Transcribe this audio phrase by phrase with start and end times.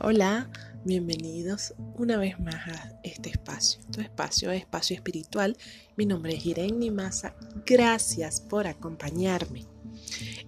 [0.00, 0.48] Hola,
[0.84, 5.56] bienvenidos una vez más a este espacio, tu espacio, espacio espiritual.
[5.96, 7.34] Mi nombre es Irene Maza.
[7.66, 9.66] Gracias por acompañarme.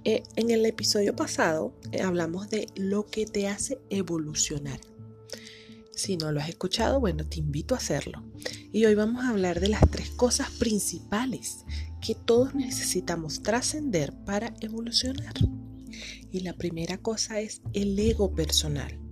[0.04, 4.78] Eh, en el episodio pasado eh, hablamos de lo que te hace evolucionar.
[5.96, 8.22] Si no lo has escuchado, bueno, te invito a hacerlo.
[8.70, 11.64] Y hoy vamos a hablar de las tres cosas principales
[12.00, 15.34] que todos necesitamos trascender para evolucionar.
[16.30, 19.09] Y la primera cosa es el ego personal.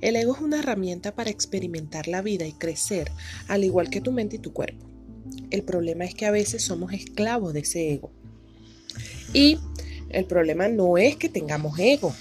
[0.00, 3.10] El ego es una herramienta para experimentar la vida y crecer,
[3.48, 4.86] al igual que tu mente y tu cuerpo.
[5.50, 8.10] El problema es que a veces somos esclavos de ese ego.
[9.32, 9.58] Y
[10.10, 12.14] el problema no es que tengamos ego,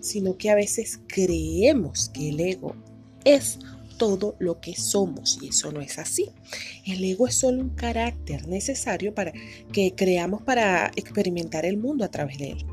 [0.00, 2.74] sino que a veces creemos que el ego
[3.24, 3.58] es
[3.96, 6.28] todo lo que somos y eso no es así.
[6.84, 9.32] El ego es solo un carácter necesario para
[9.72, 12.66] que creamos para experimentar el mundo a través de él.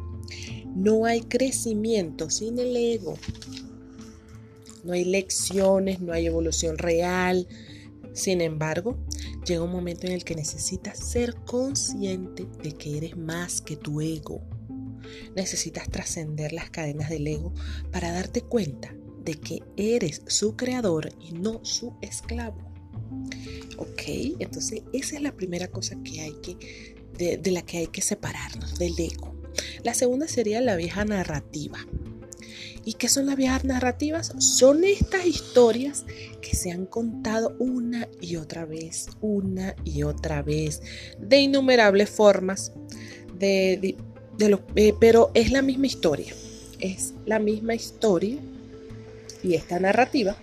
[0.75, 3.17] No hay crecimiento sin el ego.
[4.83, 7.47] No hay lecciones, no hay evolución real.
[8.13, 8.97] Sin embargo,
[9.45, 14.01] llega un momento en el que necesitas ser consciente de que eres más que tu
[14.01, 14.41] ego.
[15.35, 17.53] Necesitas trascender las cadenas del ego
[17.91, 22.57] para darte cuenta de que eres su creador y no su esclavo.
[23.77, 24.01] Ok,
[24.39, 28.01] entonces esa es la primera cosa que hay que, de, de la que hay que
[28.01, 29.33] separarnos, del ego.
[29.83, 31.79] La segunda sería la vieja narrativa.
[32.85, 34.33] ¿Y qué son las viejas narrativas?
[34.39, 36.05] Son estas historias
[36.41, 40.81] que se han contado una y otra vez, una y otra vez,
[41.17, 42.73] de innumerables formas,
[43.39, 43.95] de,
[44.75, 46.33] eh, pero es la misma historia.
[46.79, 48.37] Es la misma historia
[49.41, 50.35] y esta narrativa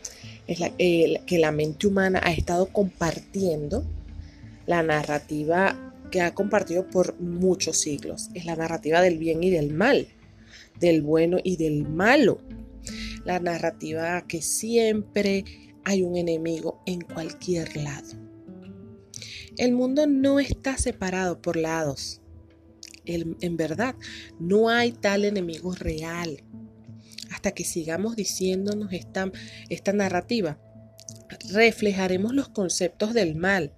[0.47, 3.85] es la que la mente humana ha estado compartiendo,
[4.67, 8.31] la narrativa que ha compartido por muchos siglos.
[8.35, 10.09] Es la narrativa del bien y del mal,
[10.81, 12.41] del bueno y del malo.
[13.25, 15.45] La narrativa que siempre
[15.85, 18.09] hay un enemigo en cualquier lado.
[19.57, 22.21] El mundo no está separado por lados.
[23.05, 23.95] en verdad,
[24.39, 26.43] no hay tal enemigo real.
[27.31, 29.31] Hasta que sigamos diciéndonos esta,
[29.69, 30.59] esta narrativa,
[31.53, 33.73] reflejaremos los conceptos del mal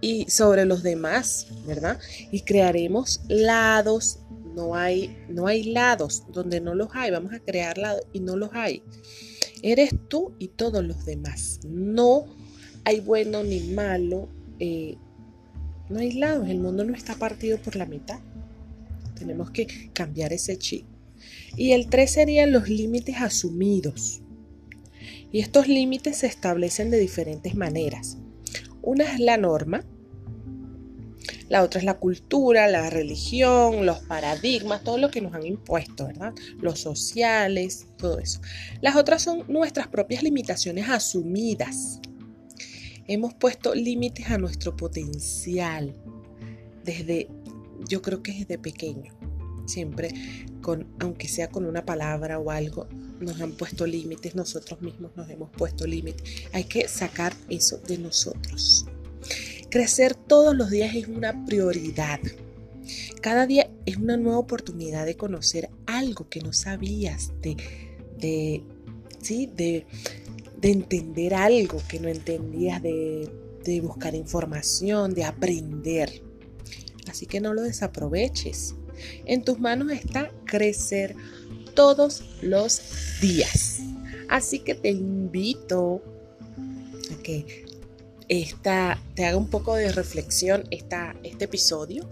[0.00, 1.98] y sobre los demás, ¿verdad?
[2.30, 4.20] Y crearemos lados,
[4.54, 8.36] no hay, no hay lados donde no los hay, vamos a crear lados y no
[8.36, 8.82] los hay.
[9.62, 11.60] Eres tú y todos los demás.
[11.66, 12.26] No
[12.84, 14.28] hay bueno ni malo,
[14.58, 14.96] eh,
[15.88, 18.20] no hay lados, el mundo no está partido por la mitad.
[19.18, 20.86] Tenemos que cambiar ese chip.
[21.56, 24.20] Y el 3 serían los límites asumidos.
[25.32, 28.18] Y estos límites se establecen de diferentes maneras.
[28.82, 29.84] Una es la norma,
[31.54, 36.08] la otra es la cultura, la religión, los paradigmas, todo lo que nos han impuesto,
[36.08, 36.34] ¿verdad?
[36.60, 38.40] Los sociales, todo eso.
[38.80, 42.00] Las otras son nuestras propias limitaciones asumidas.
[43.06, 45.94] Hemos puesto límites a nuestro potencial
[46.82, 47.28] desde,
[47.88, 49.16] yo creo que desde pequeño.
[49.64, 50.10] Siempre,
[50.60, 52.88] con, aunque sea con una palabra o algo,
[53.20, 56.48] nos han puesto límites, nosotros mismos nos hemos puesto límites.
[56.52, 58.86] Hay que sacar eso de nosotros.
[59.74, 62.20] Crecer todos los días es una prioridad.
[63.20, 67.56] Cada día es una nueva oportunidad de conocer algo que no sabías, de,
[68.16, 68.62] de,
[69.20, 69.50] ¿sí?
[69.52, 69.84] de,
[70.60, 73.28] de entender algo que no entendías, de,
[73.64, 76.22] de buscar información, de aprender.
[77.10, 78.76] Así que no lo desaproveches.
[79.24, 81.16] En tus manos está crecer
[81.74, 82.80] todos los
[83.20, 83.80] días.
[84.28, 86.00] Así que te invito
[87.12, 87.63] a que
[88.28, 92.08] esta, te haga un poco de reflexión esta, este episodio,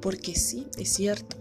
[0.00, 1.36] porque sí, es cierto,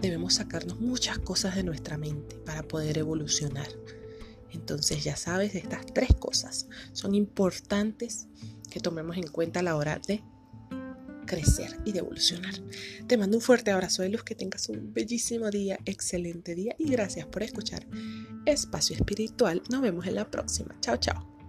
[0.00, 3.68] debemos sacarnos muchas cosas de nuestra mente para poder evolucionar.
[4.52, 8.26] Entonces ya sabes, estas tres cosas son importantes
[8.70, 10.22] que tomemos en cuenta a la hora de
[11.26, 12.54] crecer y de evolucionar.
[13.06, 16.90] Te mando un fuerte abrazo de luz, que tengas un bellísimo día, excelente día y
[16.90, 17.86] gracias por escuchar
[18.46, 19.62] Espacio Espiritual.
[19.70, 20.76] Nos vemos en la próxima.
[20.80, 21.39] Chao, chao.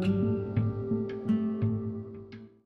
[0.00, 0.35] Thank you